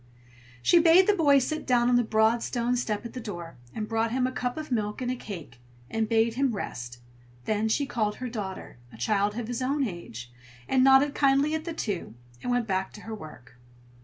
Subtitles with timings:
[0.63, 3.87] She bade the boy sit down on the broad stone step at the door, and
[3.87, 5.59] brought him a cup of milk and a cake,
[5.91, 6.97] and bade him rest;
[7.45, 10.31] then she called her daughter, a child of his own age,
[10.67, 13.57] and nodded kindly at the two, and went back to her work.